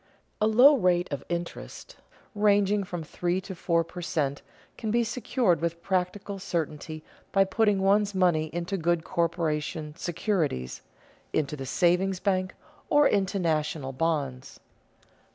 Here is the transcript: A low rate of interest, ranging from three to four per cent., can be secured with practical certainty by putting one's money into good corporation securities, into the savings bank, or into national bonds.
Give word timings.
A 0.41 0.47
low 0.47 0.75
rate 0.77 1.07
of 1.11 1.23
interest, 1.29 1.95
ranging 2.33 2.83
from 2.83 3.03
three 3.03 3.39
to 3.41 3.53
four 3.53 3.83
per 3.83 4.01
cent., 4.01 4.41
can 4.75 4.89
be 4.89 5.03
secured 5.03 5.61
with 5.61 5.83
practical 5.83 6.39
certainty 6.39 7.03
by 7.31 7.43
putting 7.43 7.79
one's 7.83 8.15
money 8.15 8.49
into 8.51 8.77
good 8.77 9.03
corporation 9.03 9.95
securities, 9.95 10.81
into 11.33 11.55
the 11.55 11.67
savings 11.67 12.19
bank, 12.19 12.55
or 12.89 13.07
into 13.07 13.37
national 13.37 13.91
bonds. 13.91 14.59